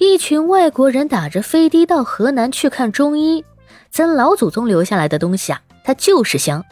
[0.00, 3.44] 一群外国人打着飞的到河南去看中医，
[3.92, 6.64] 咱老祖宗留下来的东西啊，它就是香。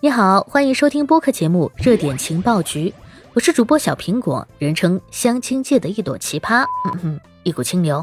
[0.00, 2.88] 你好，欢迎收听播客节目《热点情报局》，
[3.34, 8.02] 我是主播小苹果，人称相亲界的一朵奇葩，嗯哼，一股清流。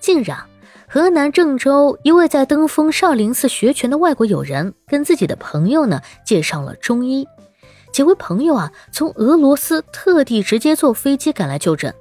[0.00, 0.48] 近日啊，
[0.88, 7.28] 河南郑州一位在登封少林寺学拳的外国友人，跟自己的朋友呢介绍了中医。
[7.92, 11.94] 几位朋友啊，从俄罗斯特地直接坐飞机赶来就诊。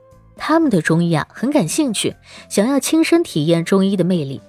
[0.44, 2.16] 他们对中医啊很感兴趣，
[2.50, 4.42] 想要亲身体验中医的魅力。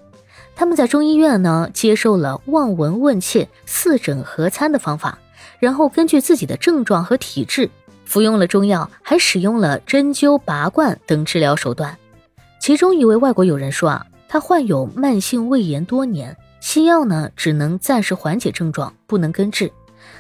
[0.56, 5.18] 他们在中医院呢接受了望闻问切、四诊合参的方法，
[5.58, 7.68] 然后根据自己的症状和体质
[8.06, 11.98] 服用了中药，还使用了针灸、拔罐等治疗手段。
[12.58, 19.70] 其中一位外国友人说啊，他患有慢性胃炎多年，西药呢只能暂时缓解症状，不能根治。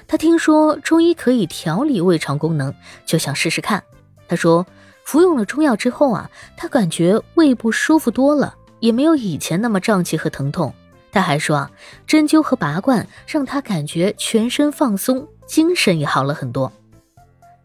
[0.06, 2.74] 他听说中医可以调理胃肠功能，
[3.06, 3.82] 就想试试看。
[4.28, 4.66] 他说。
[5.04, 10.72] 服用了中药之后啊，他感觉胃部舒服多了，也没有以前那么胀气和疼痛。
[11.10, 11.70] 他还说啊，
[12.06, 16.72] 针灸和拔罐让他感觉全身放松，精神也好了很多。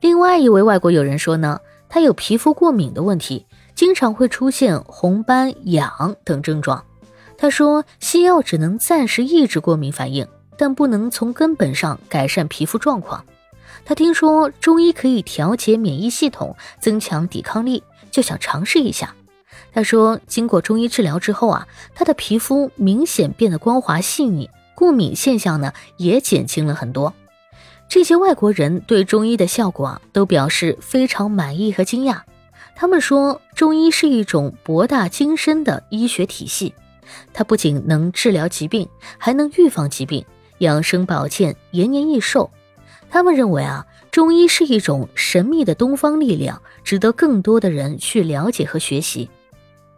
[0.01, 6.83] 另外一位外国友人说呢，他有皮肤过敏的问题，经常会出现红斑、痒等症状。
[7.37, 10.27] 他说，西药只能暂时抑制过敏反应，
[10.57, 13.23] 但不能从根本上改善皮肤状况。
[13.85, 19.15] 他听说中医可以调节免疫系统，增强抵抗力，就想尝试一下。
[19.73, 27.13] 他说，经过中医治疗之后啊，他的皮肤明显变得光滑细腻，过敏现象呢也减轻了很多。
[27.87, 32.21] 这些外国人对中医的效果啊都表示非常满意和惊讶。
[32.75, 36.73] 他们说，中医是一种博大精深的医学体系，
[37.33, 38.87] 它不仅能治疗疾病，
[39.17, 40.25] 还能预防疾病，
[40.59, 42.51] 养生保健，延年益寿。
[43.09, 49.29] 他们认为啊，中医是一种神秘的东方力量，值得更多的人去了解和学习。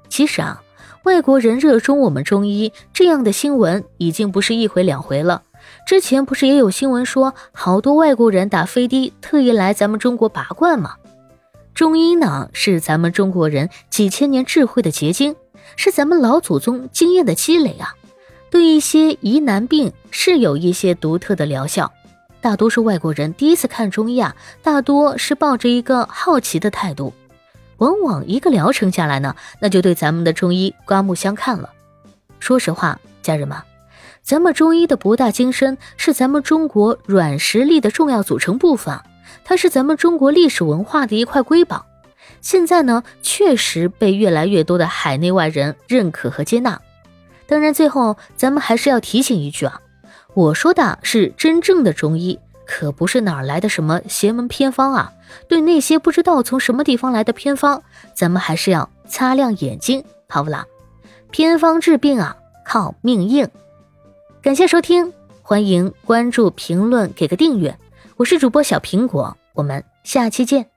[0.08, 0.62] 其实啊，
[1.04, 5.44] 外国人热衷我们中医这样的新闻已经不是一回两回了。
[5.86, 10.95] 之前不是也有新闻说，好多外国人打飞的特意来咱们中国拔罐吗？
[11.73, 15.36] 中医呢，是咱们中国人几千年智慧的结晶，
[15.76, 17.95] 是咱们老祖宗经验的积累啊。
[18.50, 21.92] 对一些疑难病是有一些独特的疗效。
[22.42, 27.14] 大多数外国人第一次看中医啊，大多是抱着一个好奇的态度，
[27.77, 31.70] 往往一个疗程下来呢，那就对咱们的中医刮目相看了。
[32.39, 33.58] 说实话，家人们，
[34.22, 38.98] 咱们中医的博大精深是咱们中国软实力的重要组成部分，
[39.44, 41.86] 它是咱们中国历史文化的一块瑰宝。
[42.39, 46.80] 现在呢，确实被越来越多的海内外人认可和接纳。
[47.48, 49.82] 当然，最后咱们还是要提醒一句啊。
[50.34, 55.14] 我说的是真正的中医，可不是哪来的什么邪门偏方啊！
[55.48, 60.66] 对那些不知道从什么地方来的偏方，咱们还是要擦亮眼睛，好不啦？
[61.32, 63.50] 偏方治病啊，靠命硬。
[64.42, 67.78] 感谢收听，欢迎关注、评论、给个订阅。
[68.16, 70.69] 我是主播小苹果，我们下期见。